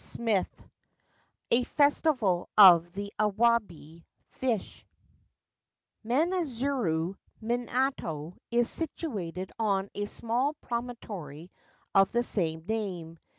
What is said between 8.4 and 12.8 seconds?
is situated on a small promontory of the same